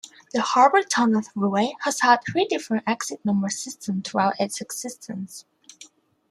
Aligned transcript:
The 0.33 0.41
Harbor 0.41 0.81
Tunnel 0.81 1.21
Thruway 1.21 1.73
has 1.81 1.99
had 2.01 2.21
three 2.25 2.45
different 2.47 2.85
exit 2.87 3.23
number 3.23 3.49
systems 3.49 4.09
throughout 4.09 4.33
its 4.39 4.59
existence. 4.59 5.45